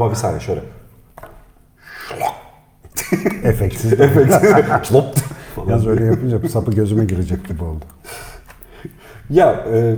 [0.00, 0.62] Ama bir saniye şöyle.
[3.42, 3.92] Efeksiz.
[4.00, 4.86] Efekt.
[4.86, 5.14] Şlop.
[5.68, 7.84] Yalnız öyle yapınca sapı gözüme girecek gibi oldu.
[9.30, 9.96] Ya e,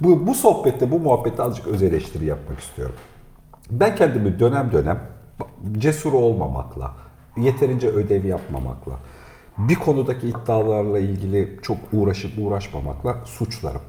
[0.00, 2.94] bu, bu sohbette, bu muhabbette azıcık öz eleştiri yapmak istiyorum.
[3.70, 5.00] Ben kendimi dönem dönem
[5.78, 6.94] cesur olmamakla,
[7.36, 8.92] yeterince ödev yapmamakla,
[9.58, 13.82] bir konudaki iddialarla ilgili çok uğraşıp uğraşmamakla suçlarım.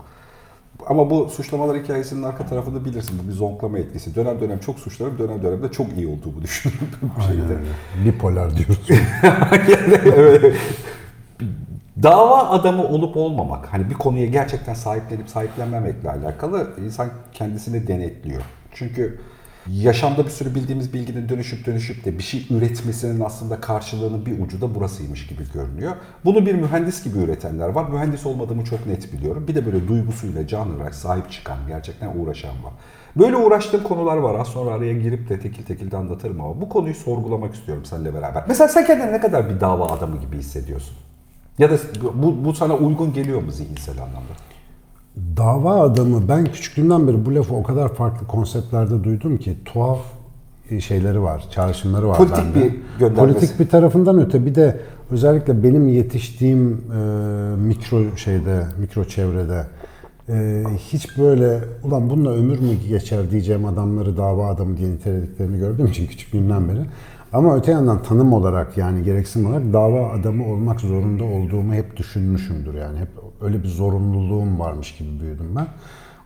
[0.88, 3.20] Ama bu suçlamalar hikayesinin arka tarafını bilirsin.
[3.24, 4.16] Bu bir zonklama etkisi.
[4.16, 6.76] Dönem dönem çok suçlarım, dönem dönem de çok iyi olduğumu şeyde.
[7.30, 8.06] Aynen öyle.
[8.06, 8.90] Bipolar diyoruz.
[8.90, 9.78] Yani,
[10.16, 10.56] evet.
[12.04, 18.42] Dava adamı olup olmamak, hani bir konuya gerçekten sahiplenip sahiplenmemekle alakalı insan kendisini denetliyor.
[18.74, 19.20] Çünkü
[19.72, 24.62] yaşamda bir sürü bildiğimiz bilginin dönüşüp dönüşüp de bir şey üretmesinin aslında karşılığının bir ucu
[24.62, 25.96] da burasıymış gibi görünüyor.
[26.26, 27.90] Bunu bir mühendis gibi üretenler var.
[27.90, 29.48] Mühendis olmadığımı çok net biliyorum.
[29.48, 32.74] Bir de böyle duygusuyla canlı sahip çıkan, gerçekten uğraşan var.
[33.16, 34.40] Böyle uğraştığım konular var.
[34.40, 38.14] Az sonra araya girip de tekil tekil de anlatırım ama bu konuyu sorgulamak istiyorum seninle
[38.14, 38.44] beraber.
[38.48, 40.98] Mesela sen kendini ne kadar bir dava adamı gibi hissediyorsun?
[41.60, 41.78] Ya da
[42.14, 44.34] bu, bu sana uygun geliyor mu zihinsel anlamda?
[45.38, 50.00] Dava adamı ben küçüklüğümden beri bu lafı o kadar farklı konseptlerde duydum ki tuhaf
[50.80, 52.56] şeyleri var, çağrışımları var Politik bende.
[52.56, 53.40] bir göndermesi.
[53.40, 54.80] Politik bir tarafından öte bir de
[55.12, 57.00] özellikle benim yetiştiğim e,
[57.56, 59.64] mikro şeyde, mikro çevrede
[60.30, 65.86] e, hiç böyle ulan bununla ömür mü geçer diyeceğim adamları dava adamı diye nitelediklerini gördüğüm
[65.86, 66.80] için küçüklüğümden beri.
[67.34, 72.74] Ama öte yandan tanım olarak yani gereksinim olarak dava adamı olmak zorunda olduğumu hep düşünmüşümdür.
[72.74, 73.10] Yani hep
[73.42, 75.68] öyle bir zorunluluğum varmış gibi büyüdüm ben.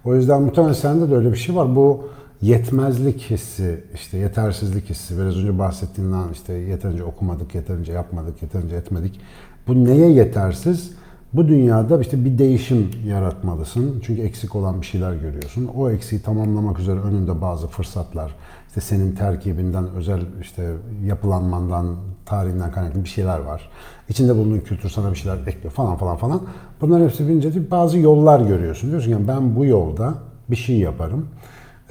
[0.05, 1.75] O yüzden muhtemelen sende de öyle bir şey var.
[1.75, 2.09] Bu
[2.41, 9.19] yetmezlik hissi, işte yetersizlik hissi, biraz önce bahsettiğinden işte yeterince okumadık, yeterince yapmadık, yeterince etmedik.
[9.67, 10.91] Bu neye yetersiz?
[11.33, 14.01] Bu dünyada işte bir değişim yaratmalısın.
[14.05, 15.65] Çünkü eksik olan bir şeyler görüyorsun.
[15.75, 18.35] O eksiği tamamlamak üzere önünde bazı fırsatlar,
[18.67, 20.71] işte senin terkibinden, özel işte
[21.05, 23.69] yapılanmandan, tarihinden kaynaklı bir şeyler var.
[24.09, 26.41] İçinde bulunduğun kültür sana bir şeyler ekliyor falan falan falan.
[26.81, 28.89] Bunların hepsi bilince de bazı yollar görüyorsun.
[28.89, 30.13] Diyorsun ki ben bu yolda
[30.49, 31.27] bir şey yaparım.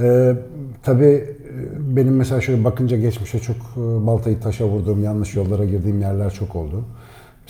[0.00, 0.34] Ee,
[0.82, 6.00] tabii e, benim mesela şöyle bakınca geçmişe çok e, baltayı taşa vurduğum, yanlış yollara girdiğim
[6.00, 6.84] yerler çok oldu.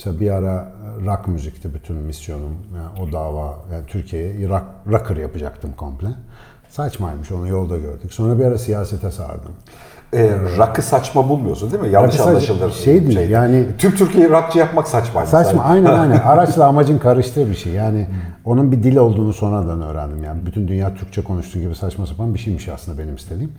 [0.00, 0.72] Mesela bir ara
[1.06, 2.56] rock müzikti bütün misyonum.
[2.76, 6.06] Yani o dava, yani Türkiye'ye rock, rocker yapacaktım komple.
[6.68, 8.12] Saçmaymış onu yolda gördük.
[8.12, 9.52] Sonra bir ara siyasete sardım.
[10.12, 11.88] E, rakı saçma bulmuyorsun değil mi?
[11.88, 12.72] Yanlış Rakı anlaşılır.
[12.72, 15.26] şey değil, yani- Tüm Türkiye'yi rakçı yapmak saçma.
[15.26, 16.18] Saçma aynen aynen.
[16.18, 17.72] Araçla amacın karıştığı bir şey.
[17.72, 18.06] Yani
[18.44, 20.24] onun bir dil olduğunu sonradan öğrendim.
[20.24, 23.52] Yani bütün dünya Türkçe konuştuğu gibi saçma sapan bir şeymiş aslında benim istediğim.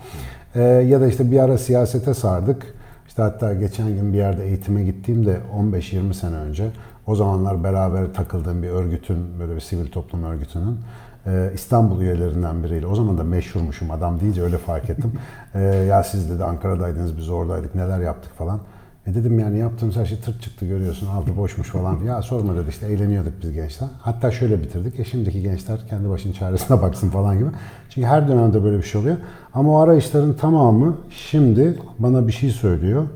[0.55, 2.73] Ee, ya da işte bir ara siyasete sardık.
[3.11, 6.71] İşte hatta geçen gün bir yerde eğitime gittiğimde 15-20 sene önce
[7.07, 10.79] o zamanlar beraber takıldığım bir örgütün, böyle bir sivil toplum örgütünün
[11.27, 12.87] e, İstanbul üyelerinden biriyle.
[12.87, 15.13] O zaman da meşhurmuşum adam deyince öyle fark ettim.
[15.55, 18.59] E, ya siz dedi Ankara'daydınız biz oradaydık neler yaptık falan.
[19.07, 22.03] E dedim yani yaptığımız her şey tırt çıktı görüyorsun altı boşmuş falan.
[22.03, 23.89] Ya sorma dedi işte eğleniyorduk biz gençler.
[24.01, 24.99] Hatta şöyle bitirdik.
[24.99, 27.49] E şimdiki gençler kendi başının çaresine baksın falan gibi.
[27.89, 29.17] Çünkü her dönemde böyle bir şey oluyor.
[29.53, 33.07] Ama o arayışların tamamı şimdi bana bir şey söylüyor.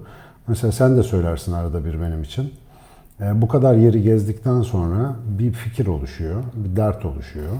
[0.48, 2.54] Mesela sen de söylersin arada bir benim için.
[3.22, 7.52] E, bu kadar yeri gezdikten sonra bir fikir oluşuyor, bir dert oluşuyor.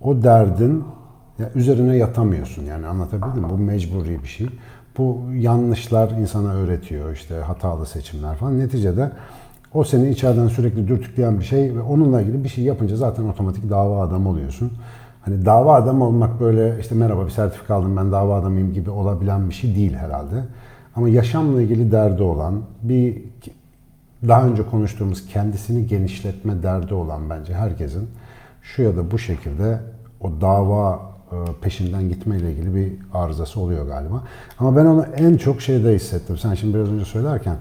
[0.00, 0.84] O derdin
[1.38, 3.50] ya üzerine yatamıyorsun yani anlatabildim mi?
[3.50, 4.48] Bu mecburi bir şey.
[4.98, 8.58] Bu yanlışlar insana öğretiyor işte hatalı seçimler falan.
[8.58, 9.10] Neticede
[9.74, 13.70] o seni içeriden sürekli dürtükleyen bir şey ve onunla ilgili bir şey yapınca zaten otomatik
[13.70, 14.72] dava adamı oluyorsun.
[15.22, 19.48] Hani dava adamı olmak böyle işte merhaba bir sertifika aldım ben dava adamıyım gibi olabilen
[19.48, 20.44] bir şey değil herhalde.
[20.96, 23.22] Ama yaşamla ilgili derdi olan bir
[24.28, 28.08] daha önce konuştuğumuz kendisini genişletme derdi olan bence herkesin
[28.62, 29.80] şu ya da bu şekilde
[30.20, 31.09] o dava
[31.62, 34.22] peşinden gitmeyle ilgili bir arızası oluyor galiba.
[34.58, 36.38] Ama ben onu en çok şeyde hissettim.
[36.38, 37.56] Sen şimdi biraz önce söylerken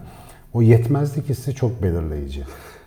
[0.54, 2.44] o yetmezlik hissi çok belirleyici.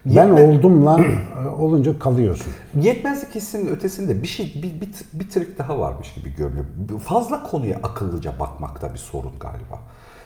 [0.06, 1.00] Ben Yetme- oldumla
[1.44, 2.52] e, olunca kalıyorsun.
[2.80, 6.64] Yetmezlik hissinin ötesinde bir şey bir, bir, bir trik daha varmış gibi görünüyor.
[7.04, 9.78] Fazla konuya akıllıca bakmakta bir sorun galiba.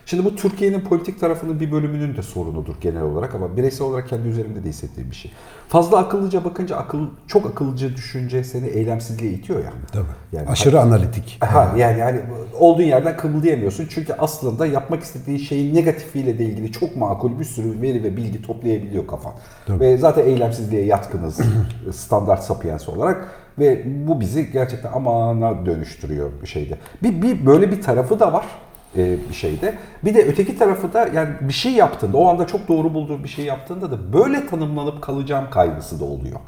[0.06, 4.29] Şimdi bu Türkiye'nin politik tarafının bir bölümünün de sorunudur genel olarak ama bireysel olarak kendi
[4.29, 5.32] üzerimde de hissettiğim bir şey.
[5.69, 9.73] Fazla akıllıca bakınca akıl çok akıllıca düşünce seni eylemsizliğe itiyor ya.
[9.93, 10.05] Tabii.
[10.32, 11.38] Yani Aşırı analitik.
[11.41, 12.20] Ha, yani yani
[12.58, 17.82] olduğun yerden kımıldayamıyorsun çünkü aslında yapmak istediğin şeyin negatifiyle de ilgili çok makul bir sürü
[17.82, 19.32] veri ve bilgi toplayabiliyor kafan.
[19.69, 21.41] Ve zaten eylemsizliğe yatkınız
[21.93, 26.79] standart sapiens olarak ve bu bizi gerçekten amana dönüştürüyor bir şeyde.
[27.03, 28.47] Bir, bir böyle bir tarafı da var
[28.96, 29.75] bir şeyde.
[30.04, 33.28] Bir de öteki tarafı da yani bir şey yaptığında, o anda çok doğru bulduğun bir
[33.28, 36.40] şey yaptığında da böyle tanımlanıp kalacağım kaygısı da oluyor.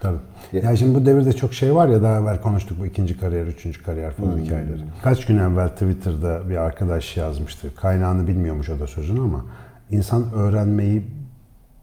[0.00, 0.18] Tabii.
[0.52, 3.82] Ya şimdi bu devirde çok şey var ya daha evvel konuştuk bu ikinci kariyer, üçüncü
[3.82, 4.80] kariyer falan hikayeleri.
[5.02, 7.74] Kaç gün evvel Twitter'da bir arkadaş yazmıştı.
[7.76, 9.44] Kaynağını bilmiyormuş o da sözün ama
[9.90, 11.04] insan öğrenmeyi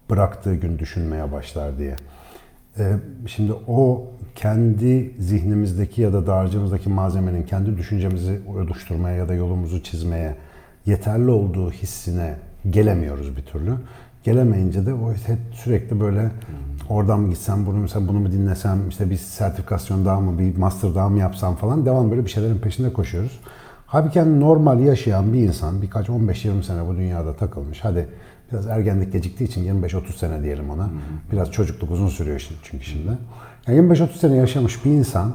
[0.09, 1.95] bıraktığı gün düşünmeye başlar diye.
[2.79, 2.93] Ee,
[3.27, 4.07] şimdi o
[4.38, 10.36] kendi zihnimizdeki ya da dağarcığımızdaki malzemenin kendi düşüncemizi oluşturmaya ya da yolumuzu çizmeye
[10.86, 12.36] yeterli olduğu hissine
[12.69, 13.74] gelemiyoruz bir türlü.
[14.24, 16.31] Gelemeyince de o hep sürekli böyle
[16.89, 20.95] oradan mı gitsem, bunu mu, bunu mu dinlesem, işte bir sertifikasyon daha mı, bir master
[20.95, 23.39] daha mı yapsam falan devam böyle bir şeylerin peşinde koşuyoruz.
[23.86, 27.80] Halbuki normal yaşayan bir insan birkaç 15-20 sene bu dünyada takılmış.
[27.84, 28.07] Hadi
[28.51, 30.89] biraz ergenlik geciktiği için 25-30 sene diyelim ona.
[31.31, 33.12] Biraz çocukluk uzun sürüyor şimdi çünkü şimdi.
[33.67, 35.33] Yani 25-30 sene yaşamış bir insan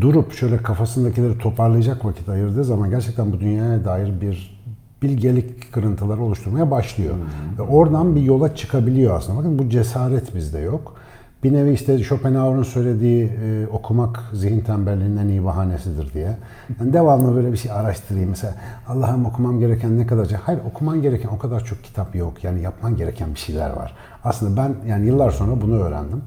[0.00, 4.60] durup şöyle kafasındakileri toparlayacak vakit ayırdığı zaman gerçekten bu dünyaya dair bir
[5.02, 7.14] bilgelik kırıntıları oluşturmaya başlıyor.
[7.58, 9.38] Ve oradan bir yola çıkabiliyor aslında.
[9.38, 10.99] Bakın bu cesaret bizde yok.
[11.44, 16.36] Bir nevi işte Schopenhauer'un söylediği e, okumak zihin tembelliğinin en iyi bahanesidir diye.
[16.80, 18.30] Yani devamlı böyle bir şey araştırayım.
[18.30, 18.54] Mesela
[18.88, 20.28] Allah'ım okumam gereken ne kadar...
[20.30, 22.44] Hayır okuman gereken o kadar çok kitap yok.
[22.44, 23.94] Yani yapman gereken bir şeyler var.
[24.24, 26.22] Aslında ben yani yıllar sonra bunu öğrendim.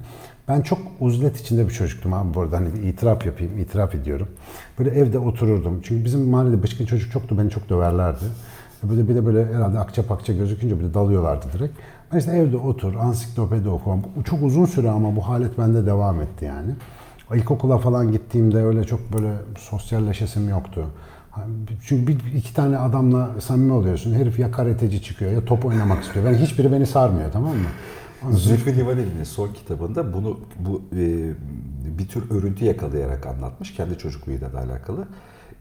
[0.48, 2.57] Ben çok uzlet içinde bir çocuktum abi bu arada.
[2.57, 4.27] Hani itiraf yapayım, itiraf ediyorum.
[4.80, 5.81] Böyle evde otururdum.
[5.83, 8.25] Çünkü bizim mahallede bıçkın çocuk çoktu, beni çok döverlerdi.
[8.89, 11.77] Böyle bir de böyle herhalde akça pakça gözükünce bir de dalıyorlardı direkt.
[12.13, 13.65] Ben işte evde otur, ansiklopedi.
[13.65, 16.71] Bu Çok uzun süre ama bu halet bende devam etti yani.
[17.33, 20.85] İlkokula falan gittiğimde öyle çok böyle sosyalleşesim yoktu.
[21.85, 24.13] Çünkü bir, iki tane adamla samimi oluyorsun.
[24.13, 26.25] Herif ya karateci çıkıyor ya top oynamak istiyor.
[26.25, 27.68] Ben hiçbiri beni sarmıyor tamam mı?
[28.31, 31.31] Zülfü Livaneli'nin son kitabında bunu bu e,
[31.97, 35.07] bir tür örüntü yakalayarak anlatmış kendi çocukluğuyla da alakalı.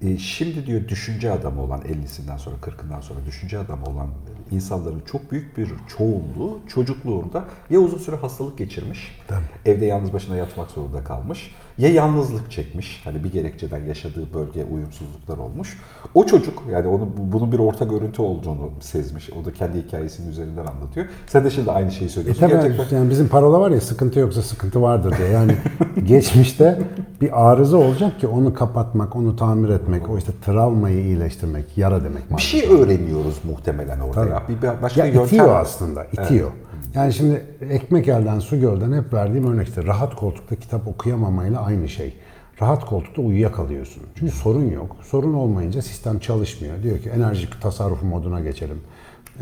[0.02, 4.08] E, şimdi diyor düşünce adamı olan 50'sinden sonra 40'ından sonra düşünce adamı olan
[4.50, 9.19] insanların çok büyük bir çoğunluğu çocukluğunda ya uzun süre hastalık geçirmiş,
[9.66, 15.38] evde yalnız başına yatmak zorunda kalmış, ya yalnızlık çekmiş, hani bir gerekçeden yaşadığı bölge uyumsuzluklar
[15.38, 15.78] olmuş.
[16.14, 19.30] O çocuk yani onun bunun bir ortak görüntü olduğunu sezmiş.
[19.30, 21.06] O da kendi hikayesinin üzerinden anlatıyor.
[21.26, 22.40] Sen de şimdi aynı şeyi E söylüyorsun.
[22.40, 25.28] tabii Gerçekten yani bizim parola var ya sıkıntı yoksa sıkıntı vardır diye.
[25.28, 25.52] Yani
[26.06, 26.82] geçmişte
[27.20, 32.36] bir arıza olacak ki onu kapatmak, onu tamir etmek, o işte travmayı iyileştirmek, yara demek.
[32.36, 34.42] bir şey öğreniyoruz muhtemelen orada ya.
[34.48, 35.25] Bir, başka Ya yöntem.
[35.25, 36.50] itiyor aslında, itiyor.
[36.94, 41.88] Yani şimdi ekmek elden su gölden hep verdiğim örnek işte rahat koltukta kitap okuyamamayla aynı
[41.88, 42.14] şey.
[42.62, 44.02] Rahat koltukta uyuyakalıyorsun.
[44.18, 44.96] Çünkü sorun yok.
[45.02, 46.82] Sorun olmayınca sistem çalışmıyor.
[46.82, 48.80] Diyor ki enerji tasarrufu moduna geçelim.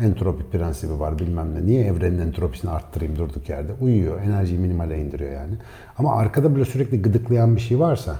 [0.01, 1.65] Entropi prensibi var bilmem ne.
[1.65, 3.71] Niye evrenin entropisini arttırayım durduk yerde?
[3.81, 4.21] Uyuyor.
[4.21, 5.53] Enerjiyi minimale indiriyor yani.
[5.97, 8.15] Ama arkada böyle sürekli gıdıklayan bir şey varsa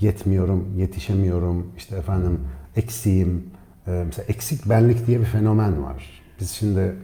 [0.00, 2.40] yetmiyorum, yetişemiyorum, işte efendim
[2.76, 3.44] eksiğim.
[3.86, 6.22] Ee, Mesela eksik benlik diye bir fenomen var.
[6.40, 6.94] Biz şimdi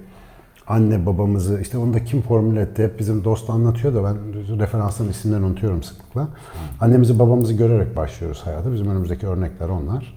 [0.66, 4.16] anne babamızı işte onu da kim formüle etti hep bizim dost anlatıyor da ben
[4.58, 6.28] referansların isimlerini unutuyorum sıklıkla.
[6.80, 8.72] Annemizi babamızı görerek başlıyoruz hayata.
[8.72, 10.14] Bizim önümüzdeki örnekler onlar.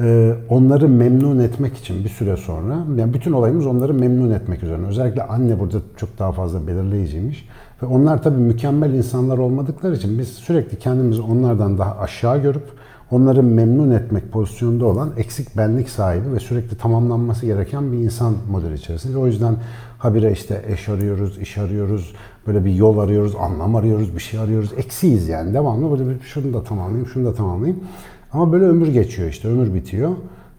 [0.00, 4.86] Ee, onları memnun etmek için bir süre sonra, yani bütün olayımız onları memnun etmek üzerine.
[4.86, 7.48] Özellikle anne burada çok daha fazla belirleyiciymiş.
[7.82, 12.64] Ve onlar tabii mükemmel insanlar olmadıkları için biz sürekli kendimizi onlardan daha aşağı görüp
[13.12, 18.74] onları memnun etmek pozisyonda olan eksik benlik sahibi ve sürekli tamamlanması gereken bir insan modeli
[18.74, 19.18] içerisinde.
[19.18, 19.56] O yüzden
[19.98, 22.14] habire işte eş arıyoruz, iş arıyoruz,
[22.46, 24.72] böyle bir yol arıyoruz, anlam arıyoruz, bir şey arıyoruz.
[24.76, 27.84] Eksiyiz yani devamlı böyle bir şunu da tamamlayayım, şunu da tamamlayayım.
[28.32, 30.10] Ama böyle ömür geçiyor işte, ömür bitiyor.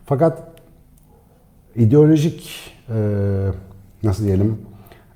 [0.06, 0.44] Fakat
[1.76, 2.72] ideolojik
[4.04, 4.58] nasıl diyelim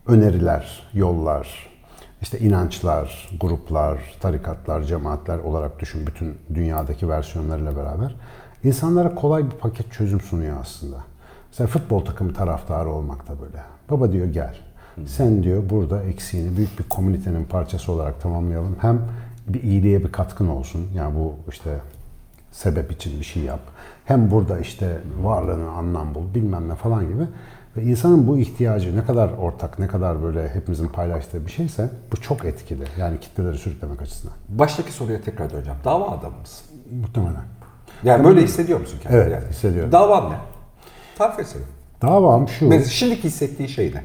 [0.07, 1.67] öneriler, yollar,
[2.21, 8.15] işte inançlar, gruplar, tarikatlar, cemaatler olarak düşün bütün dünyadaki versiyonlarıyla beraber
[8.63, 10.97] insanlara kolay bir paket çözüm sunuyor aslında.
[11.51, 13.63] Mesela futbol takımı taraftarı olmak da böyle.
[13.89, 14.57] Baba diyor gel.
[15.05, 18.75] Sen diyor burada eksiğini büyük bir komünitenin parçası olarak tamamlayalım.
[18.81, 19.01] Hem
[19.47, 20.87] bir iyiliğe bir katkın olsun.
[20.95, 21.79] Yani bu işte
[22.51, 23.59] sebep için bir şey yap.
[24.05, 27.23] Hem burada işte varlığını anlam bul bilmem ne falan gibi.
[27.77, 32.21] Ve insanın bu ihtiyacı ne kadar ortak, ne kadar böyle hepimizin paylaştığı bir şeyse bu
[32.21, 32.83] çok etkili.
[32.99, 34.35] Yani kitleleri sürüklemek açısından.
[34.49, 35.79] Baştaki soruya tekrar döneceğim.
[35.85, 36.65] Dava adamı mısın?
[37.01, 37.43] Muhtemelen.
[38.03, 39.21] Yani böyle hissediyor musun kendini?
[39.21, 39.49] Evet, yani?
[39.49, 39.91] hissediyorum.
[39.91, 40.35] Davan ne?
[41.17, 41.61] Tarif etsene.
[42.01, 42.67] Davam şu.
[42.67, 44.03] Mesela şimdiki hissettiğin şey ne?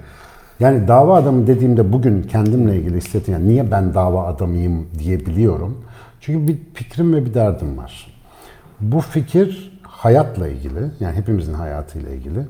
[0.60, 5.84] Yani dava adamı dediğimde bugün kendimle ilgili hissettiğim, yani niye ben dava adamıyım diyebiliyorum.
[6.20, 8.18] Çünkü bir fikrim ve bir derdim var.
[8.80, 12.40] Bu fikir hayatla ilgili, yani hepimizin hayatıyla ilgili.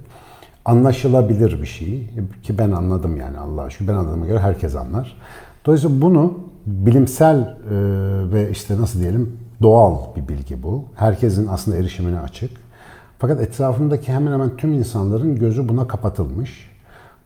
[0.65, 2.11] Anlaşılabilir bir şey
[2.43, 5.17] ki ben anladım yani Allah'a şükür ben anladığıma göre herkes anlar.
[5.67, 7.47] Dolayısıyla bunu bilimsel e,
[8.33, 10.85] ve işte nasıl diyelim doğal bir bilgi bu.
[10.95, 12.51] Herkesin aslında erişimine açık.
[13.19, 16.71] Fakat etrafımdaki hemen hemen tüm insanların gözü buna kapatılmış.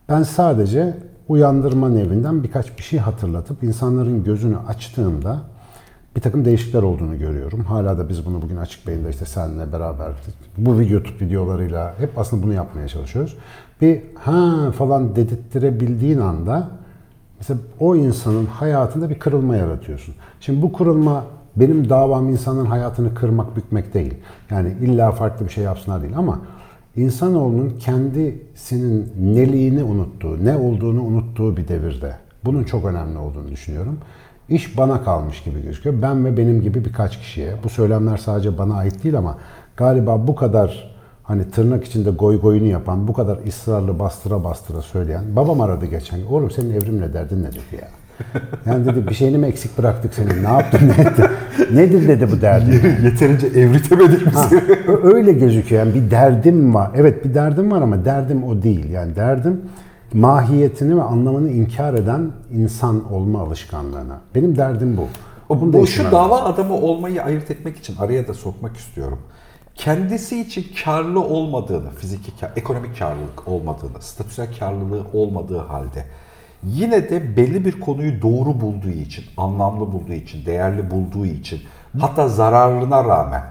[0.08, 0.96] Ben sadece
[1.28, 5.40] uyandırma nevinden birkaç bir şey hatırlatıp insanların gözünü açtığımda
[6.16, 7.60] bir takım değişiklikler olduğunu görüyorum.
[7.60, 10.12] Hala da biz bunu bugün Açık Beyin'de işte seninle beraber
[10.58, 13.36] bu tut videolarıyla hep aslında bunu yapmaya çalışıyoruz.
[13.80, 16.68] Bir ha falan dedirttirebildiğin anda
[17.38, 20.14] mesela o insanın hayatında bir kırılma yaratıyorsun.
[20.40, 21.24] Şimdi bu kırılma
[21.56, 24.14] benim davam insanın hayatını kırmak, bükmek değil.
[24.50, 26.40] Yani illa farklı bir şey yapsınlar değil ama
[26.96, 32.16] insanoğlunun kendisinin neliğini unuttuğu, ne olduğunu unuttuğu bir devirde.
[32.44, 33.98] Bunun çok önemli olduğunu düşünüyorum.
[34.48, 36.02] İş bana kalmış gibi gözüküyor.
[36.02, 37.52] Ben ve benim gibi birkaç kişiye.
[37.64, 39.38] Bu söylemler sadece bana ait değil ama
[39.76, 45.36] galiba bu kadar hani tırnak içinde goy goyunu yapan, bu kadar ısrarlı bastıra bastıra söyleyen.
[45.36, 46.26] Babam aradı geçen gün.
[46.26, 47.88] Oğlum senin evrimle derdin nedir ya?
[48.66, 50.44] Yani dedi bir şeyini mi eksik bıraktık senin?
[50.44, 50.80] Ne yaptın?
[50.88, 51.26] Ne ettin?
[51.72, 53.04] Nedir dedi bu derdin?
[53.04, 54.60] Yeterince evritemedik mi seni?
[55.02, 55.86] öyle gözüküyor.
[55.86, 56.90] Yani bir derdim var.
[56.94, 58.90] Evet bir derdim var ama derdim o değil.
[58.90, 59.60] Yani derdim
[60.14, 64.20] mahiyetini ve anlamını inkar eden insan olma alışkanlığına.
[64.34, 65.08] Benim derdim bu.
[65.48, 66.46] O, Bunu bu şu dava lazım.
[66.46, 69.18] adamı olmayı ayırt etmek için araya da sokmak istiyorum.
[69.74, 76.04] Kendisi için karlı olmadığını, fiziki ekonomik karlılık olmadığını, statüsel karlılığı olmadığı halde
[76.64, 81.60] yine de belli bir konuyu doğru bulduğu için, anlamlı bulduğu için, değerli bulduğu için
[82.00, 83.42] hatta zararına rağmen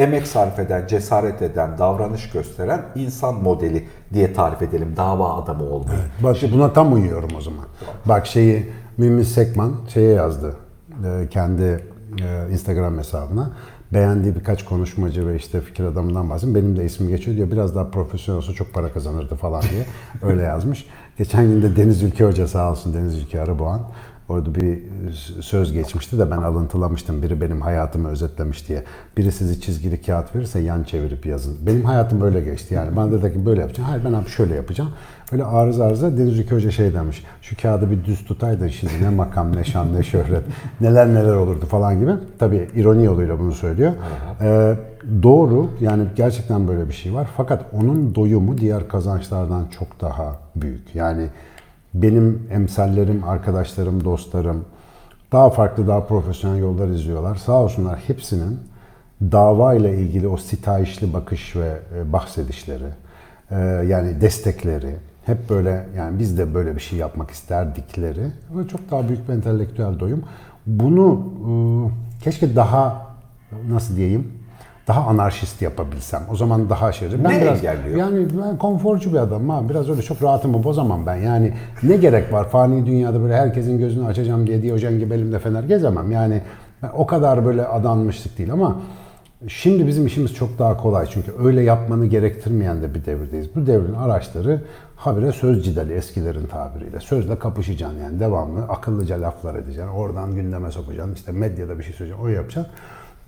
[0.00, 5.98] emek sarf eden, cesaret eden, davranış gösteren insan modeli diye tarif edelim dava adamı olmayı.
[6.22, 7.64] Bak buna tam uyuyorum o zaman.
[8.04, 10.56] Bak şeyi Mümin Sekman şeye yazdı.
[11.04, 11.84] e, kendi
[12.22, 13.50] e, Instagram hesabına.
[13.92, 16.54] Beğendiği birkaç konuşmacı ve işte fikir adamından bahsediyor.
[16.54, 17.50] Benim de ismim geçiyor diyor.
[17.50, 19.84] Biraz daha profesyonel olsa çok para kazanırdı falan diye.
[20.32, 20.86] Öyle yazmış.
[21.18, 23.80] Geçen gün de Deniz Ülke Hoca sağ olsun Deniz Ülke Arıboğan.
[24.30, 24.78] Orada bir
[25.40, 27.22] söz geçmişti de ben alıntılamıştım.
[27.22, 28.84] Biri benim hayatımı özetlemiş diye.
[29.16, 31.56] Biri sizi çizgili kağıt verirse yan çevirip yazın.
[31.66, 32.96] Benim hayatım böyle geçti yani.
[32.96, 33.90] Bana dedi ki böyle yapacağım.
[33.90, 34.90] Hayır ben abi şöyle yapacağım.
[35.32, 37.24] Öyle arıza arıza Deniz Ülke Hoca şey demiş.
[37.42, 40.44] Şu kağıdı bir düz tutaydın şimdi ne makam ne şan ne şöhret
[40.80, 42.12] neler neler olurdu falan gibi.
[42.38, 43.92] Tabii ironi yoluyla bunu söylüyor.
[44.40, 44.74] Ee,
[45.22, 47.28] doğru yani gerçekten böyle bir şey var.
[47.36, 50.94] Fakat onun doyumu diğer kazançlardan çok daha büyük.
[50.94, 51.26] Yani
[51.94, 54.64] benim emsallerim, arkadaşlarım, dostlarım
[55.32, 57.36] daha farklı, daha profesyonel yollar izliyorlar.
[57.36, 58.60] Sağ olsunlar hepsinin
[59.22, 62.88] dava ile ilgili o sitayişli bakış ve e, bahsedişleri,
[63.50, 63.56] e,
[63.88, 69.08] yani destekleri, hep böyle yani biz de böyle bir şey yapmak isterdikleri ve çok daha
[69.08, 70.22] büyük bir entelektüel doyum.
[70.66, 71.32] Bunu
[72.20, 73.06] e, keşke daha
[73.68, 74.32] nasıl diyeyim
[74.90, 76.22] daha anarşist yapabilsem.
[76.32, 77.08] O zaman daha şey.
[77.24, 77.96] Ben Ne biraz engelliyor?
[77.98, 79.68] yani ben konforcu bir adamım abi.
[79.68, 81.16] Biraz öyle çok rahatımı bozamam ben.
[81.16, 85.62] Yani ne gerek var fani dünyada böyle herkesin gözünü açacağım diye Diyojen gibi elimde fener
[85.62, 86.10] gezemem.
[86.10, 86.40] Yani
[86.94, 88.76] o kadar böyle adanmışlık değil ama
[89.48, 91.06] şimdi bizim işimiz çok daha kolay.
[91.06, 93.56] Çünkü öyle yapmanı gerektirmeyen de bir devirdeyiz.
[93.56, 94.62] Bu devrin araçları
[94.96, 97.00] habire söz cidali eskilerin tabiriyle.
[97.00, 99.88] Sözle kapışacaksın yani devamlı akıllıca laflar edeceksin.
[99.92, 101.14] Oradan gündeme sokacaksın.
[101.14, 102.24] İşte medyada bir şey söyleyeceksin.
[102.26, 102.72] O yapacaksın.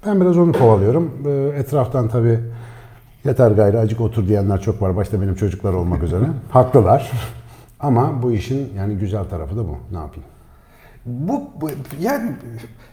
[0.06, 1.10] Ben biraz onu kovalıyorum.
[1.26, 2.40] Ee, Etraftan tabii
[3.24, 4.96] Yeter gayrı acık otur diyenler çok var.
[4.96, 6.24] Başta benim çocuklar olmak üzere.
[6.50, 7.12] Haklılar.
[7.80, 9.76] Ama bu işin yani güzel tarafı da bu.
[9.90, 10.28] Ne yapayım?
[11.06, 12.32] Bu, bu yani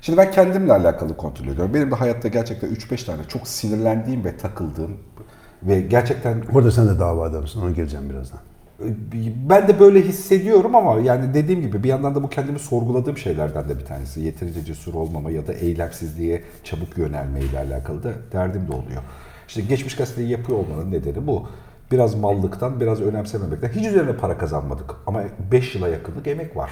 [0.01, 1.73] şimdi ben kendimle alakalı kontrol ediyorum.
[1.73, 4.97] Benim de hayatta gerçekten 3-5 tane çok sinirlendiğim ve takıldığım
[5.63, 7.61] ve gerçekten Burada sen de dava adamısın.
[7.61, 8.39] Ona geleceğim birazdan.
[9.49, 13.69] Ben de böyle hissediyorum ama yani dediğim gibi bir yandan da bu kendimi sorguladığım şeylerden
[13.69, 14.21] de bir tanesi.
[14.21, 19.01] Yeterince cesur olmama ya da eylemsizliğe çabuk yönelmeyle alakalı da derdim de oluyor.
[19.47, 21.47] İşte geçmiş gazeteyi yapıyor olmanın nedeni bu.
[21.91, 23.69] Biraz mallıktan, biraz önemsememekten.
[23.69, 26.71] Hiç üzerine para kazanmadık ama 5 yıla yakınlık emek var.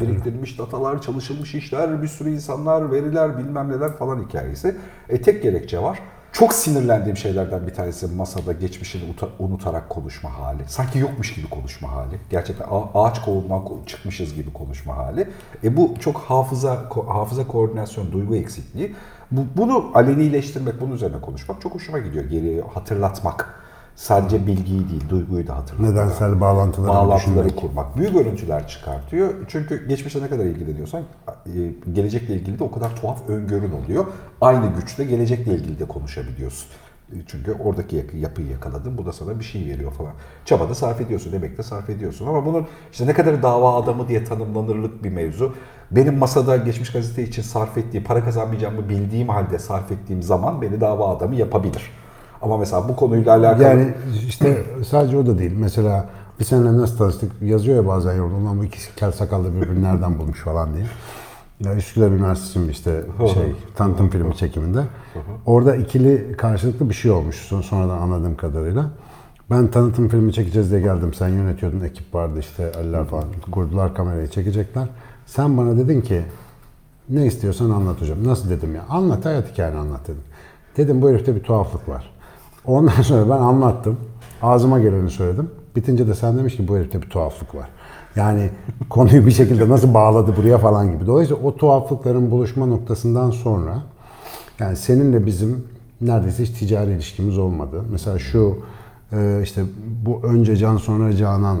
[0.00, 4.76] Biriktirilmiş datalar, çalışılmış işler, bir sürü insanlar, veriler, bilmem neler falan hikayesi.
[5.08, 5.98] E, tek gerekçe var.
[6.34, 10.62] Çok sinirlendiğim şeylerden bir tanesi masada geçmişini uta- unutarak konuşma hali.
[10.66, 12.18] Sanki yokmuş gibi konuşma hali.
[12.30, 15.28] Gerçekten ağaç kovulma çıkmışız gibi konuşma hali.
[15.64, 18.94] E bu çok hafıza hafıza koordinasyon, duygu eksikliği.
[19.30, 22.24] Bu, bunu alenileştirmek, bunun üzerine konuşmak çok hoşuma gidiyor.
[22.24, 23.63] Geriye hatırlatmak.
[23.96, 25.90] Sadece bilgiyi değil, duyguyu da hatırlatmak.
[25.90, 27.56] Nedensel bağlantıları Bağlantıları düşünmek.
[27.56, 27.96] kurmak.
[27.96, 29.34] Büyük görüntüler çıkartıyor.
[29.48, 31.02] Çünkü geçmişte ne kadar ilgileniyorsan
[31.46, 31.50] e,
[31.92, 34.06] gelecekle ilgili de o kadar tuhaf öngörün oluyor.
[34.40, 36.68] Aynı güçle gelecekle ilgili de konuşabiliyorsun.
[37.12, 38.98] E, Çünkü oradaki yapı- yapıyı yakaladın.
[38.98, 40.12] Bu da sana bir şey veriyor falan.
[40.44, 42.26] Çaba da sarf ediyorsun, emek de sarf ediyorsun.
[42.26, 45.54] Ama bunun işte ne kadar dava adamı diye tanımlanırlık bir mevzu.
[45.90, 50.80] Benim masada geçmiş gazete için sarf ettiğim, para kazanmayacağımı bildiğim halde sarf ettiğim zaman beni
[50.80, 51.90] dava adamı yapabilir.
[52.44, 53.62] Ama mesela bu konuyla alakalı...
[53.62, 53.94] Yani
[54.28, 55.52] işte sadece o da değil.
[55.58, 56.08] Mesela
[56.40, 58.34] bir seninle nasıl tanıştık yazıyor ya bazen yolda.
[58.34, 60.86] Ulan bu ikisi kel sakallı birbirini nereden bulmuş falan diye.
[61.60, 64.82] Ya Üsküdar Üniversitesi'nin işte şey tanıtım filmi çekiminde.
[65.46, 68.90] Orada ikili karşılıklı bir şey olmuş son- sonradan anladığım kadarıyla.
[69.50, 71.14] Ben tanıtım filmi çekeceğiz diye geldim.
[71.14, 73.24] Sen yönetiyordun, ekip vardı işte, Allah falan.
[73.50, 74.88] Kurdular kamerayı çekecekler.
[75.26, 76.22] Sen bana dedin ki,
[77.08, 78.24] ne istiyorsan anlat hocam.
[78.24, 78.82] Nasıl dedim ya?
[78.88, 80.22] Anlat, hayat hikayeni anlat dedim.
[80.76, 82.13] Dedim bu herifte bir tuhaflık var.
[82.66, 83.96] Ondan sonra ben anlattım.
[84.42, 85.50] Ağzıma geleni söyledim.
[85.76, 87.68] Bitince de sen demiş ki bu herifte bir tuhaflık var.
[88.16, 88.50] Yani
[88.90, 91.06] konuyu bir şekilde nasıl bağladı buraya falan gibi.
[91.06, 93.82] Dolayısıyla o tuhaflıkların buluşma noktasından sonra
[94.58, 95.64] yani seninle bizim
[96.00, 97.82] neredeyse hiç ticari ilişkimiz olmadı.
[97.90, 98.58] Mesela şu
[99.12, 99.62] e, işte
[100.06, 101.58] bu önce Can sonra Canan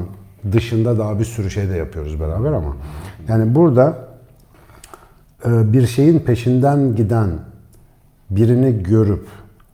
[0.52, 2.76] dışında daha bir sürü şey de yapıyoruz beraber ama
[3.28, 4.08] yani burada
[5.46, 7.30] e, bir şeyin peşinden giden
[8.30, 9.26] birini görüp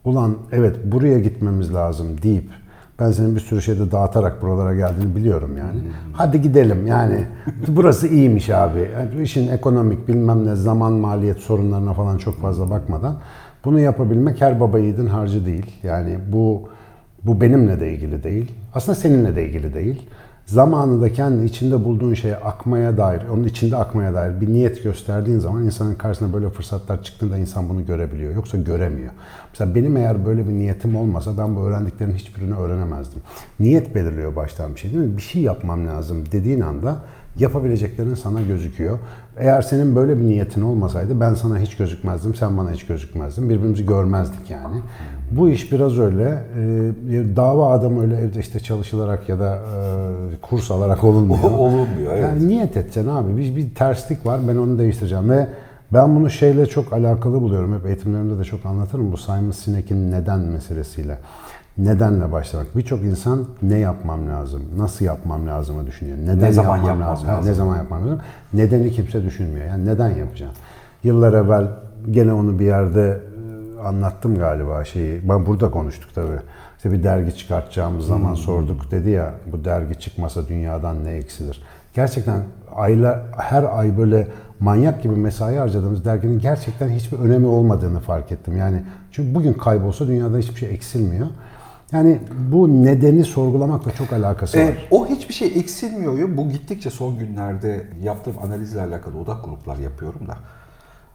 [0.04, 2.45] ulan evet buraya gitmemiz lazım deyip
[3.00, 5.80] ben senin bir sürü şeyde dağıtarak buralara geldiğini biliyorum yani.
[6.12, 7.26] Hadi gidelim yani.
[7.69, 8.90] Burası iyiymiş abi.
[8.95, 13.16] Yani işin ekonomik bilmem ne zaman maliyet sorunlarına falan çok fazla bakmadan
[13.64, 15.66] bunu yapabilmek her baba yiğidin harcı değil.
[15.83, 16.69] Yani bu
[17.25, 18.52] bu benimle de ilgili değil.
[18.75, 20.09] Aslında seninle de ilgili değil.
[20.50, 25.64] Zamanında kendi içinde bulduğun şeye akmaya dair, onun içinde akmaya dair bir niyet gösterdiğin zaman
[25.64, 28.35] insanın karşısına böyle fırsatlar çıktığında insan bunu görebiliyor.
[28.35, 29.12] Yoksa göremiyor.
[29.52, 33.23] Mesela benim eğer böyle bir niyetim olmasa ben bu öğrendiklerin hiçbirini öğrenemezdim.
[33.61, 35.16] Niyet belirliyor baştan bir şey değil mi?
[35.16, 36.97] Bir şey yapmam lazım dediğin anda
[37.38, 38.99] yapabileceklerin sana gözüküyor.
[39.37, 43.50] Eğer senin böyle bir niyetin olmasaydı ben sana hiç gözükmezdim, sen bana hiç gözükmezdin.
[43.50, 44.76] Birbirimizi görmezdik yani.
[45.30, 46.44] Bu iş biraz öyle.
[47.10, 51.42] e, dava adamı öyle evde işte çalışılarak ya da e, kurs alarak olunmuyor.
[51.58, 52.22] Olunmuyor, evet.
[52.22, 53.37] Yani niyet edeceksin abi.
[53.37, 55.46] Bir, bir terslik var ben onu değiştireceğim ve
[55.92, 57.78] ben bunu şeyle çok alakalı buluyorum.
[57.78, 61.18] Hep eğitimlerimde de çok anlatırım bu Simon Sinek'in neden meselesiyle.
[61.84, 62.76] Nedenle başlamak.
[62.76, 66.18] Birçok insan ne yapmam lazım, nasıl yapmam lazımı düşünüyor.
[66.18, 67.50] Neden Ne zaman yapmam, yapmam lazım, lazım?
[67.50, 68.20] ne zaman yapmam lazım.
[68.52, 69.66] Nedeni kimse düşünmüyor.
[69.66, 70.52] Yani neden yapacağım?
[71.04, 71.66] Yıllar evvel
[72.10, 73.20] gene onu bir yerde
[73.78, 75.28] e, anlattım galiba şeyi.
[75.28, 76.40] Ben burada konuştuk tabii.
[76.76, 78.90] İşte bir dergi çıkartacağımız zaman sorduk.
[78.90, 81.62] Dedi ya bu dergi çıkmasa dünyadan ne eksilir?
[81.94, 82.40] Gerçekten
[82.75, 84.28] aylar her ay böyle
[84.60, 88.56] manyak gibi mesai harcadığımız derginin gerçekten hiçbir önemi olmadığını fark ettim.
[88.56, 91.26] Yani çünkü bugün kaybolsa dünyada hiçbir şey eksilmiyor.
[91.92, 92.18] Yani
[92.52, 94.64] bu nedeni sorgulamakla çok alakası var.
[94.64, 96.36] E, o hiçbir şey eksilmiyor.
[96.36, 100.38] Bu gittikçe son günlerde yaptığım analizle alakalı odak gruplar yapıyorum da.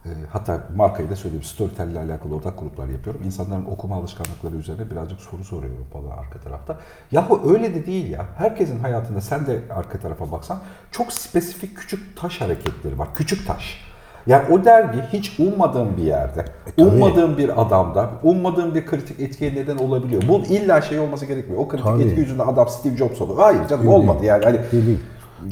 [0.04, 1.44] E, hatta markayı da söyleyeyim.
[1.44, 3.22] Storytel ile alakalı odak gruplar yapıyorum.
[3.24, 6.78] İnsanların okuma alışkanlıkları üzerine birazcık soru soruyorum falan arka tarafta.
[7.12, 8.26] Yahu öyle de değil ya.
[8.36, 10.58] Herkesin hayatında sen de arka tarafa baksan
[10.90, 13.08] çok spesifik küçük taş hareketleri var.
[13.14, 13.85] Küçük taş.
[14.26, 16.44] Yani o dergi hiç ummadığın bir yerde,
[16.76, 16.86] tabii.
[16.88, 20.22] ummadığın bir adamda, ummadığın bir kritik etkiye neden olabiliyor.
[20.28, 21.62] Bu illa şey olması gerekmiyor.
[21.62, 22.02] O kritik Tabii.
[22.02, 23.34] etki yüzünden adam Steve Jobs oldu.
[23.38, 24.44] Hayır canım olmadı yani.
[24.44, 24.98] Hani Değil, değil.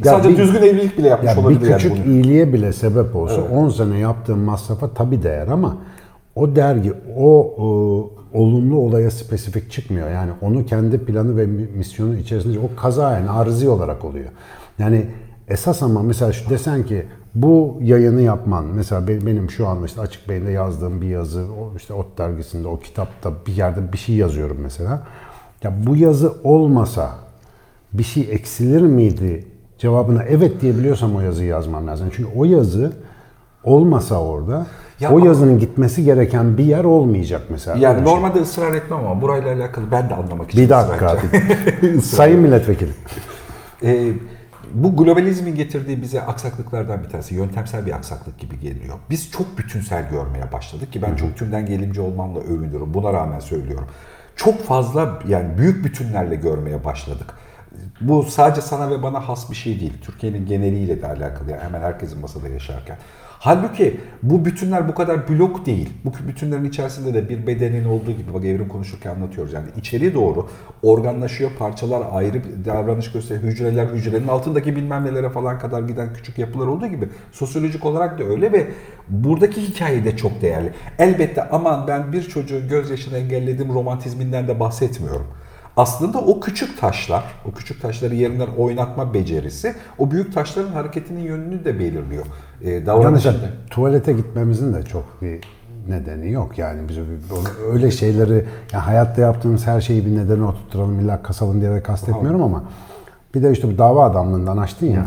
[0.05, 2.13] Ya sadece bir- düzgün evlilik bile yapmış Ya bir olabilir yani küçük bunu.
[2.15, 5.77] iyiliğe bile sebep olsa 10 sene yaptığın masrafa tabii değer ama
[6.35, 7.65] o dergi o, e,
[8.39, 10.11] olumlu olaya spesifik çıkmıyor.
[10.11, 14.29] Yani onu kendi planı ve mi- misyonu içerisinde o kaza yani arızi olarak oluyor.
[14.79, 15.07] Yani
[15.49, 20.01] esas ama mesela şu desen ki bu yayını yapman mesela be- benim şu anda işte
[20.01, 24.15] Açık Bey'de yazdığım bir yazı o işte Ot dergisinde o kitapta bir yerde bir şey
[24.15, 25.03] yazıyorum mesela.
[25.63, 27.11] Ya bu yazı olmasa
[27.93, 29.47] bir şey eksilir miydi
[29.79, 32.09] cevabına evet diyebiliyorsam o yazıyı yazmam lazım.
[32.17, 32.93] Çünkü o yazı
[33.65, 34.67] olmasa orada
[35.01, 37.79] Ya o ama- yazının gitmesi gereken bir yer olmayacak mesela.
[37.79, 38.15] Yani Öyle şey.
[38.15, 41.17] normalde ısrar etmem ama burayla alakalı ben de anlamak için Bir dakika.
[42.03, 42.91] Sayın milletvekili.
[43.83, 44.13] Ee,
[44.75, 48.99] bu globalizmin getirdiği bize aksaklıklardan bir tanesi, yöntemsel bir aksaklık gibi geliyor.
[49.11, 52.95] Biz çok bütünsel görmeye başladık ki ben çok tümden gelimci olmamla övünüyorum.
[52.95, 53.89] Buna rağmen söylüyorum.
[54.37, 57.35] Çok fazla yani büyük bütünlerle görmeye başladık.
[58.01, 59.93] Bu sadece sana ve bana has bir şey değil.
[60.03, 61.51] Türkiye'nin geneliyle de alakalı.
[61.51, 62.97] Yani hemen herkesin masada yaşarken.
[63.45, 65.93] Halbuki bu bütünler bu kadar blok değil.
[66.05, 69.53] Bu bütünlerin içerisinde de bir bedenin olduğu gibi bak evrim konuşurken anlatıyoruz.
[69.53, 70.49] Yani içeri doğru
[70.83, 73.53] organlaşıyor, parçalar ayrı davranış gösteriyor.
[73.53, 78.25] Hücreler hücrenin altındaki bilmem nelere falan kadar giden küçük yapılar olduğu gibi sosyolojik olarak da
[78.25, 78.67] öyle ve
[79.09, 80.73] buradaki hikaye de çok değerli.
[80.99, 85.27] Elbette aman ben bir çocuğun gözyaşını engelledim romantizminden de bahsetmiyorum.
[85.77, 91.65] Aslında o küçük taşlar, o küçük taşları yerinden oynatma becerisi o büyük taşların hareketinin yönünü
[91.65, 92.25] de belirliyor.
[92.63, 93.33] Ee, Ya davranışında.
[93.33, 95.41] mesela tuvalete gitmemizin de çok bir
[95.89, 96.97] nedeni yok yani biz
[97.73, 102.43] öyle şeyleri yani hayatta yaptığımız her şeyi bir nedene oturtturalım illa kasalım diye de kastetmiyorum
[102.43, 102.65] ama
[103.35, 105.07] bir de işte bu dava adamlığından açtın ya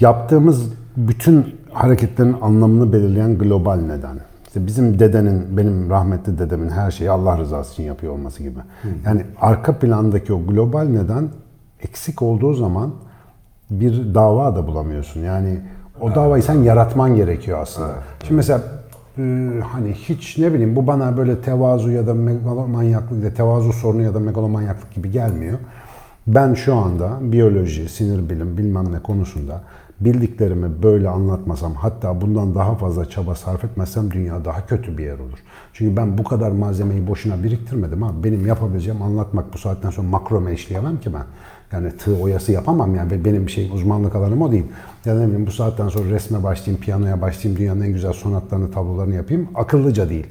[0.00, 4.16] yaptığımız bütün hareketlerin anlamını belirleyen global neden.
[4.52, 8.58] İşte bizim dedenin, benim rahmetli dedemin her şeyi Allah rızası için yapıyor olması gibi.
[9.04, 11.28] Yani arka plandaki o global neden
[11.80, 12.90] eksik olduğu zaman
[13.70, 15.20] bir dava da bulamıyorsun.
[15.20, 15.60] Yani
[16.00, 17.88] o davayı sen yaratman gerekiyor aslında.
[18.22, 18.60] Şimdi mesela
[19.18, 19.22] e,
[19.72, 24.14] hani hiç ne bileyim bu bana böyle tevazu ya da megalomanyaklık ya tevazu sorunu ya
[24.14, 25.58] da megalomanyaklık gibi gelmiyor.
[26.26, 29.62] Ben şu anda biyoloji, sinir bilim bilmem ne konusunda
[30.04, 35.18] bildiklerimi böyle anlatmasam hatta bundan daha fazla çaba sarf etmezsem dünya daha kötü bir yer
[35.18, 35.38] olur.
[35.72, 38.24] Çünkü ben bu kadar malzemeyi boşuna biriktirmedim abi.
[38.24, 41.24] Benim yapabileceğim anlatmak bu saatten sonra makrome işleyemem ki ben.
[41.72, 44.64] Yani tığ oyası yapamam yani benim bir şey uzmanlık alanım o değil.
[45.04, 49.48] Ya ne bu saatten sonra resme başlayayım, piyanoya başlayayım, dünyanın en güzel sonatlarını, tablolarını yapayım.
[49.54, 50.26] Akıllıca değil.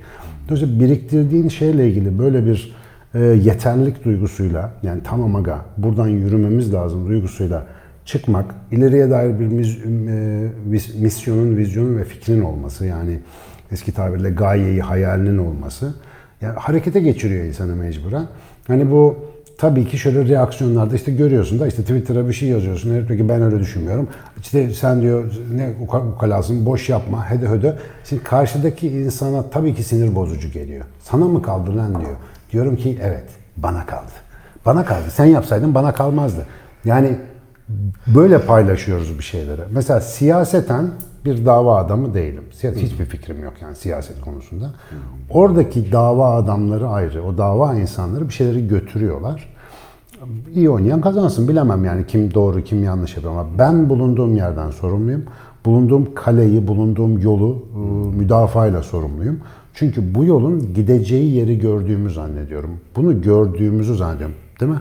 [0.50, 2.76] Dolayısıyla biriktirdiğin şeyle ilgili böyle bir
[3.14, 7.66] e, yeterlilik duygusuyla yani tamam aga buradan yürümemiz lazım duygusuyla
[8.06, 10.50] çıkmak, ileriye dair bir e,
[11.00, 13.20] misyonun, vizyonun ve fikrin olması yani
[13.72, 15.94] eski tabirle gayeyi, hayalinin olması
[16.42, 18.28] yani harekete geçiriyor insanı mecburen.
[18.68, 19.18] Hani bu
[19.58, 22.96] tabii ki şöyle reaksiyonlarda işte görüyorsun da işte Twitter'a bir şey yazıyorsun.
[22.96, 24.08] Herif ki ben öyle düşünmüyorum.
[24.42, 27.76] İşte sen diyor ne uka- ukalasın boş yapma hede höde.
[28.04, 30.86] Şimdi karşıdaki insana tabii ki sinir bozucu geliyor.
[31.04, 32.16] Sana mı kaldı lan diyor.
[32.52, 33.26] Diyorum ki evet
[33.58, 34.12] bana kaldı.
[34.66, 35.12] Bana kaldı.
[35.12, 36.46] Sen yapsaydın bana kalmazdı.
[36.86, 37.16] Yani
[38.08, 39.62] böyle paylaşıyoruz bir şeyleri.
[39.72, 40.92] Mesela siyaseten
[41.26, 42.44] bir dava adamı değilim.
[42.52, 44.72] Siyaset hiçbir fikrim yok yani siyaset konusunda.
[45.30, 47.24] Oradaki dava adamları ayrı.
[47.24, 49.50] O dava insanları bir şeyleri götürüyorlar.
[50.54, 51.48] İyi oynayan kazansın.
[51.48, 55.24] Bilemem yani kim doğru kim yanlış yapıyor ama ben bulunduğum yerden sorumluyum.
[55.66, 57.80] Bulunduğum kaleyi, bulunduğum yolu e,
[58.18, 59.40] müdafayla sorumluyum.
[59.74, 62.80] Çünkü bu yolun gideceği yeri gördüğümü zannediyorum.
[62.96, 64.36] Bunu gördüğümüzü zannediyorum.
[64.60, 64.80] Değil mi?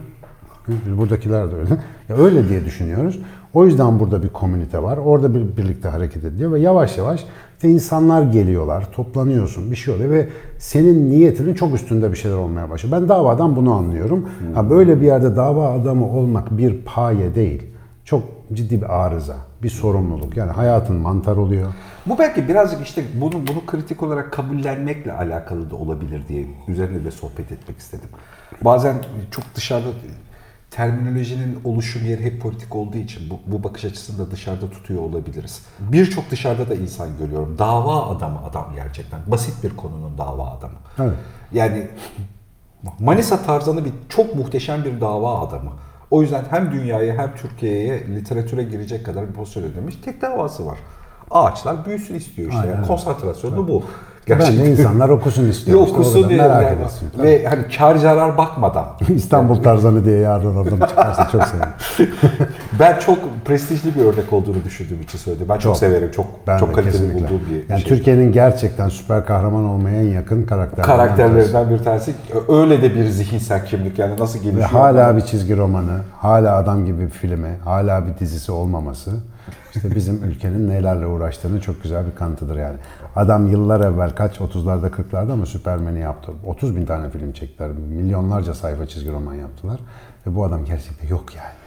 [0.98, 1.70] Buradakiler de öyle.
[2.08, 3.18] Ya öyle diye düşünüyoruz.
[3.54, 4.96] O yüzden burada bir komünite var.
[4.96, 10.10] Orada bir birlikte hareket ediliyor ve yavaş yavaş işte insanlar geliyorlar, toplanıyorsun, bir şey oluyor
[10.10, 10.28] ve
[10.58, 13.00] senin niyetinin çok üstünde bir şeyler olmaya başlıyor.
[13.00, 14.28] Ben davadan bunu anlıyorum.
[14.54, 17.62] Ha böyle bir yerde dava adamı olmak bir paye değil.
[18.04, 20.36] Çok ciddi bir arıza, bir sorumluluk.
[20.36, 21.74] Yani hayatın mantar oluyor.
[22.06, 27.10] Bu belki birazcık işte bunu bunu kritik olarak kabullenmekle alakalı da olabilir diye üzerine de
[27.10, 28.08] sohbet etmek istedim.
[28.64, 28.96] Bazen
[29.30, 29.88] çok dışarıda
[30.70, 35.62] terminolojinin oluşum yeri hep politik olduğu için bu, bu bakış açısını da dışarıda tutuyor olabiliriz.
[35.78, 37.58] Birçok dışarıda da insan görüyorum.
[37.58, 39.20] Dava adamı adam gerçekten.
[39.26, 40.74] Basit bir konunun dava adamı.
[40.98, 41.14] Evet.
[41.52, 41.88] Yani
[42.98, 45.70] Manisa Tarzan'ı bir çok muhteşem bir dava adamı.
[46.10, 49.96] O yüzden hem dünyaya hem Türkiye'ye literatüre girecek kadar bir pozisyon ödemiş.
[49.96, 50.78] Tek davası var.
[51.30, 52.60] Ağaçlar büyüsün istiyor işte.
[52.60, 53.84] Aynen Yani konsantrasyonu bu.
[54.38, 55.80] Ben de insanlar okusun istiyorum.
[55.86, 56.76] Yok İşte okusun diye merak yani.
[56.78, 57.08] edersin.
[57.22, 58.84] Ve hani kar zarar bakmadan.
[59.14, 61.72] İstanbul Tarzanı diye yarın oradan çıkarsa çok sevinirim.
[62.78, 65.46] Ben çok prestijli bir örnek olduğunu düşündüğüm için söyledim.
[65.48, 65.76] Ben çok, Çok.
[65.76, 66.10] severim.
[66.10, 67.24] Çok Ben çok kaliteli kesinlikle.
[67.28, 67.88] bulduğum bir yani şey.
[67.88, 71.16] Türkiye'nin gerçekten süper kahraman olmaya en yakın karakterlerinden birisi.
[71.16, 72.14] karakterlerinden bir tanesi.
[72.48, 74.68] Öyle de bir zihinsel kimlik yani nasıl Ve gelişiyor.
[74.68, 79.10] hala bir çizgi romanı, hala adam gibi bir filmi, hala bir dizisi olmaması
[79.74, 82.76] işte bizim ülkenin nelerle uğraştığını çok güzel bir kanıtıdır yani.
[83.16, 86.32] Adam yıllar evvel kaç 30'larda 40'larda mı Süpermen'i yaptı.
[86.46, 87.70] 30 bin tane film çektiler.
[87.70, 89.80] Milyonlarca sayfa çizgi roman yaptılar.
[90.26, 91.60] Ve bu adam gerçekten yok yani.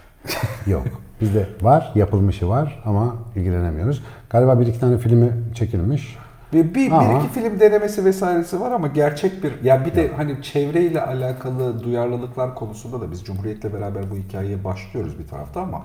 [0.68, 0.84] yok.
[1.22, 4.04] Bizde var, yapılmışı var ama ilgilenemiyoruz.
[4.30, 6.18] Galiba bir iki tane filmi çekilmiş.
[6.54, 10.12] Bir, bir, Ama- bir iki film denemesi vesairesi var ama gerçek bir ya bir de
[10.18, 15.82] hani çevreyle alakalı duyarlılıklar konusunda da biz Cumhuriyet'le beraber bu hikayeye başlıyoruz bir tarafta ama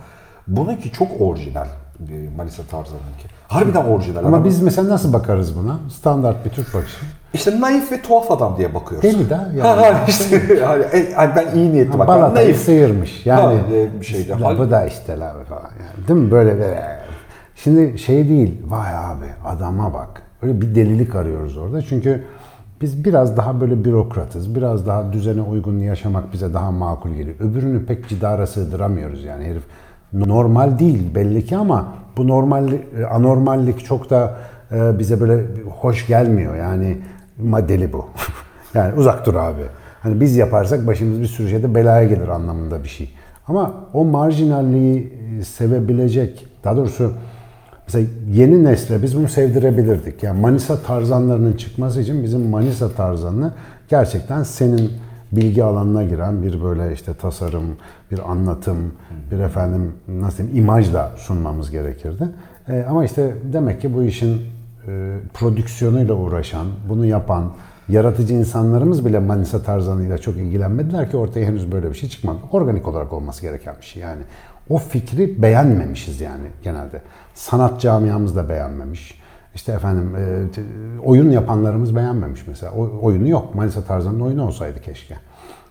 [0.48, 1.66] bununki çok orijinal
[2.00, 3.28] e, Manisa Tarzan'ınki.
[3.48, 4.18] Harbiden orijinal.
[4.24, 5.78] Ama Adam- biz mesela nasıl bakarız buna?
[5.90, 6.96] Standart bir Türk bakışı.
[7.34, 9.02] işte naif ve tuhaf adam diye bakıyoruz.
[9.10, 9.60] Deli de yani.
[9.60, 12.08] Ha, ha, işte, yani, e, ben iyi niyetli bak.
[12.08, 12.60] Balatayı naif.
[12.60, 13.26] sıyırmış.
[13.26, 13.64] Yani Ha,
[14.00, 14.36] bir şeyde.
[14.58, 15.62] Bu da işte la falan.
[15.62, 16.98] Yani, değil mi böyle böyle.
[17.56, 18.62] Şimdi şey değil.
[18.68, 20.22] Vay abi adama bak.
[20.42, 21.82] Öyle bir delilik arıyoruz orada.
[21.82, 22.24] Çünkü
[22.80, 24.54] biz biraz daha böyle bürokratız.
[24.54, 27.36] Biraz daha düzene uygun yaşamak bize daha makul geliyor.
[27.40, 29.62] Öbürünü pek cidara sığdıramıyoruz yani herif.
[30.12, 32.68] Normal değil belli ki ama bu normal
[33.10, 34.36] anormallik çok da
[34.72, 35.46] e, bize böyle
[35.80, 36.56] hoş gelmiyor.
[36.56, 36.96] Yani
[37.38, 38.06] maddeli bu.
[38.74, 39.62] yani uzak dur abi.
[40.02, 43.14] Hani biz yaparsak başımız bir sürü şeyde belaya gelir anlamında bir şey.
[43.48, 47.12] Ama o marjinalliği e, sevebilecek, daha doğrusu
[47.86, 50.22] mesela yeni nesle biz bunu sevdirebilirdik.
[50.22, 53.52] Yani Manisa tarzanlarının çıkması için bizim Manisa tarzanını
[53.88, 54.90] gerçekten senin
[55.32, 57.76] bilgi alanına giren bir böyle işte tasarım,
[58.10, 58.92] bir anlatım,
[59.30, 62.28] bir efendim nasıl diyeyim imajla sunmamız gerekirdi.
[62.68, 64.42] E, ama işte demek ki bu işin
[64.88, 67.52] e, prodüksiyonuyla uğraşan, bunu yapan,
[67.88, 72.38] yaratıcı insanlarımız bile Manisa tarzanıyla çok ilgilenmediler ki ortaya henüz böyle bir şey çıkmadı.
[72.52, 74.22] Organik olarak olması gereken bir şey yani.
[74.68, 77.02] O fikri beğenmemişiz yani genelde.
[77.34, 79.20] Sanat camiamız da beğenmemiş.
[79.58, 82.72] İşte efendim e, oyun yapanlarımız beğenmemiş mesela.
[82.72, 83.54] O, oyunu yok.
[83.54, 85.16] Manisa tarzanın oyunu olsaydı keşke.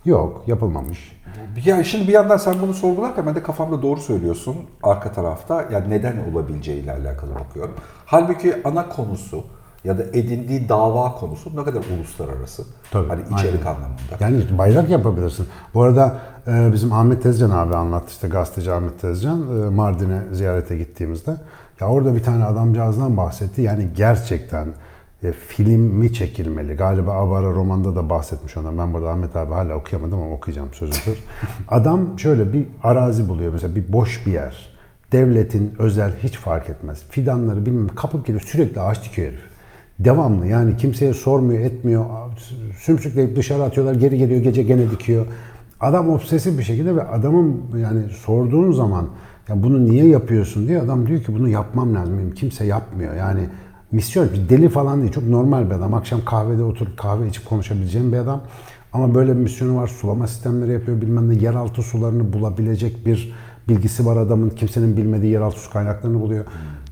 [0.06, 1.22] Yok, yapılmamış.
[1.66, 5.66] Ya şimdi bir yandan sen bunu sorgularken ben de kafamda doğru söylüyorsun arka tarafta.
[5.72, 7.74] Yani neden olabileceğiyle alakalı bakıyorum.
[8.06, 9.44] Halbuki ana konusu
[9.84, 12.64] ya da edindiği dava konusu ne kadar uluslararası.
[12.92, 13.78] Tabii, hani içerik aynen.
[13.78, 14.00] anlamında.
[14.20, 15.48] Yani bayrak yapabilirsin.
[15.74, 16.16] Bu arada
[16.48, 21.38] e, bizim Ahmet Tezcan abi anlattı işte gazeteci Ahmet Tezcan e, Mardin'e ziyarete gittiğimizde.
[21.82, 23.62] Ya orada bir tane adamcağızdan bahsetti.
[23.62, 24.68] Yani gerçekten
[25.24, 26.74] e, film mi çekilmeli?
[26.74, 28.78] Galiba Avara romanda da bahsetmiş ondan.
[28.78, 31.18] Ben burada Ahmet abi hala okuyamadım ama okuyacağım sözü söz.
[31.68, 34.78] Adam şöyle bir arazi buluyor mesela bir boş bir yer.
[35.12, 37.04] Devletin özel hiç fark etmez.
[37.10, 39.42] Fidanları bilmem kapıp geliyor sürekli ağaç dikiyor herif.
[40.00, 42.06] Devamlı yani kimseye sormuyor etmiyor.
[42.80, 45.26] Sümsükleyip dışarı atıyorlar geri geliyor gece gene dikiyor.
[45.80, 49.10] Adam obsesif bir şekilde ve adamın yani sorduğun zaman
[49.50, 52.32] ya bunu niye yapıyorsun diye adam diyor ki bunu yapmam lazım.
[52.36, 53.16] Kimse yapmıyor.
[53.16, 53.42] Yani
[53.92, 55.12] misyon bir deli falan değil.
[55.12, 55.94] Çok normal bir adam.
[55.94, 58.42] Akşam kahvede oturup kahve içip konuşabileceğim bir adam.
[58.94, 59.88] Ama böyle bir misyonu var.
[59.88, 61.36] Sulama sistemleri yapıyor bilmem ne.
[61.36, 63.34] Yeraltı sularını bulabilecek bir
[63.70, 64.50] bilgisi var adamın.
[64.50, 66.46] Kimsenin bilmediği yeraltı su kaynaklarını buluyor.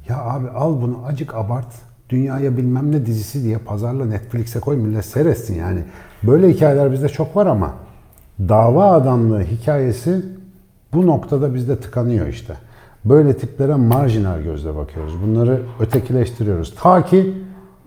[0.09, 1.67] Ya abi al bunu acık abart.
[2.09, 5.79] Dünyaya bilmem ne dizisi diye pazarla Netflix'e koy millet seyretsin yani.
[6.23, 7.73] Böyle hikayeler bizde çok var ama
[8.39, 10.25] dava adamlığı hikayesi
[10.95, 12.53] bu noktada bizde tıkanıyor işte.
[13.05, 15.21] Böyle tiplere marjinal gözle bakıyoruz.
[15.21, 16.75] Bunları ötekileştiriyoruz.
[16.75, 17.33] Ta ki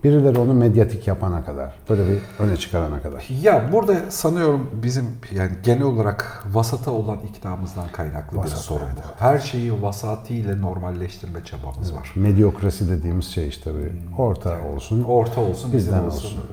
[0.03, 1.73] birileri onu medyatik yapana kadar.
[1.89, 3.27] Böyle bir öne çıkarana kadar.
[3.41, 9.23] Ya burada sanıyorum bizim yani genel olarak vasata olan iknamızdan kaynaklı bir Vasat, sorun bu.
[9.23, 12.11] Her şeyi vasatiyle normalleştirme çabamız var.
[12.15, 15.03] Medyokrasi dediğimiz şey işte bir orta olsun.
[15.03, 16.43] Orta olsun, bizden olsun, olsun.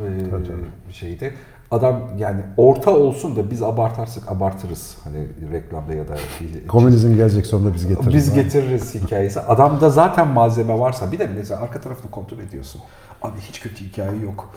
[0.89, 1.33] ee, şeyde.
[1.71, 4.97] Adam yani orta olsun da biz abartarsak abartırız.
[5.05, 8.15] Hani reklamda ya da bir- Komünizm gelecek sonunda biz getiririz.
[8.15, 9.41] Biz getiririz hikayesi.
[9.41, 12.81] Adamda zaten malzeme varsa bir de mesela arka tarafını kontrol ediyorsun.
[13.23, 14.51] Abi hiç kötü hikaye yok.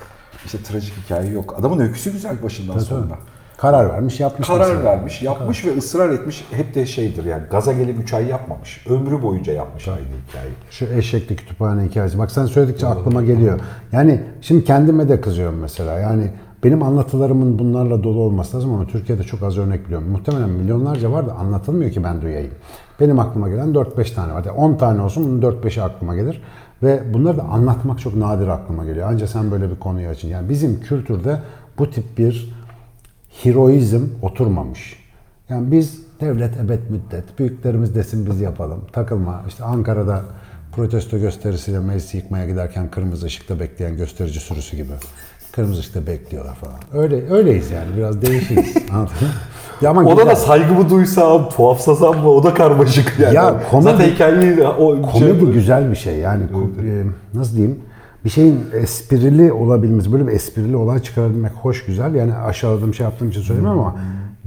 [0.46, 1.56] İşte trajik hikaye yok.
[1.60, 3.08] Adamın öyküsü güzel başından Tabii, sonuna.
[3.08, 3.20] tabii.
[3.58, 4.48] Karar vermiş yapmış.
[4.48, 4.84] Karar mesela.
[4.84, 6.46] vermiş, yapmış ve ısrar etmiş.
[6.52, 8.86] Hep de şeydir yani gaza gelip 3 ay yapmamış.
[8.90, 10.54] Ömrü boyunca yapmış aynı hikayeyi.
[10.72, 12.20] Şu eşekli kütüphane hikayesi.
[12.20, 13.60] Bak sen söyledikçe aklıma geliyor.
[13.92, 16.00] Yani şimdi kendime de kızıyorum mesela.
[16.00, 16.32] Yani
[16.64, 20.10] benim anlatılarımın bunlarla dolu olması lazım ama Türkiye'de çok az örnek biliyorum.
[20.10, 22.52] Muhtemelen milyonlarca var da anlatılmıyor ki ben duyayım.
[23.00, 24.46] Benim aklıma gelen 4-5 tane var.
[24.46, 26.42] Yani 10 tane olsun bunun 4-5'i aklıma gelir.
[26.84, 29.08] Ve bunları da anlatmak çok nadir aklıma geliyor.
[29.12, 30.28] Ancak sen böyle bir konuyu açın.
[30.28, 31.40] Yani bizim kültürde
[31.78, 32.54] bu tip bir
[33.44, 35.00] heroizm oturmamış.
[35.50, 39.44] Yani biz devlet ebed müddet, büyüklerimiz desin biz yapalım, takılma.
[39.48, 40.22] İşte Ankara'da
[40.72, 44.92] protesto gösterisiyle meclisi yıkmaya giderken kırmızı ışıkta bekleyen gösterici sürüsü gibi.
[45.52, 47.04] Kırmızı ışıkta bekliyorlar falan.
[47.04, 47.88] Öyle öyleyiz yani.
[47.98, 48.22] Biraz
[49.22, 49.28] mı?
[49.82, 52.30] Ya ama Ona da saygımı duysam, tuhafsasam mı?
[52.30, 53.36] O da karmaşık yani.
[53.36, 56.16] Ya komedi- Zaten hikayeyi o Komedi güzel bir şey.
[56.18, 57.04] Yani e,
[57.38, 57.80] nasıl diyeyim?
[58.26, 62.16] Bir şeyin esprili olabilmesi böyle bir esprili olay çıkarabilmek hoş güzel.
[62.16, 63.96] Yani aşağıladığım şey yaptığım için söylemiyorum ama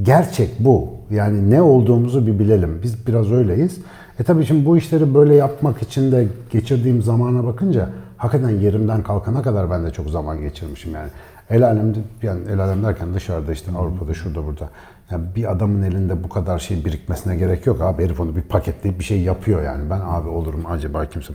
[0.03, 0.89] gerçek bu.
[1.11, 2.81] Yani ne olduğumuzu bir bilelim.
[2.83, 3.79] Biz biraz öyleyiz.
[4.21, 7.89] E tabii şimdi bu işleri böyle yapmak için de geçirdiğim zamana bakınca
[8.23, 11.09] hakikaten yerimden kalkana kadar ben de çok zaman geçirmişim yani
[11.51, 14.69] el alemde yani el alem derken dışarıda işte Avrupa'da şurada burada
[15.11, 18.05] yani bir adamın elinde bu kadar şey birikmesine gerek yok abi.
[18.05, 19.91] Herif onu bir paketleyip bir şey yapıyor yani.
[19.91, 21.33] Ben abi olurum acaba kimse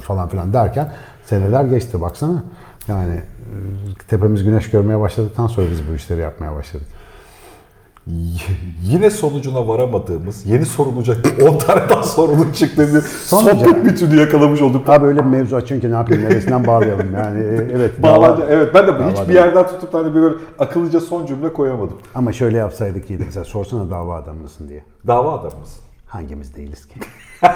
[0.00, 0.92] falan filan derken
[1.24, 2.44] seneler geçti baksana.
[2.88, 3.54] Yani e,
[4.08, 6.86] tepemiz güneş görmeye başladıktan sonra biz bu işleri yapmaya başladık.
[8.82, 14.62] Yine sonucuna varamadığımız, yeni sorulacak 10 tane daha sorunun çıktığı bir Sonuca- sohbet bütünü yakalamış
[14.62, 14.88] olduk.
[14.88, 18.02] Abi öyle bir mevzu açın ki ne yapayım neresinden bağlayalım yani e, evet.
[18.02, 21.96] Bağlanca, dava- evet ben de Dava hiçbir yerden tutup hani böyle akıllıca son cümle koyamadım.
[22.14, 24.84] Ama şöyle yapsaydık iyiydi mesela sorsana dava adamı mısın diye.
[25.06, 25.80] Dava adamı mısın?
[26.06, 27.00] Hangimiz değiliz ki?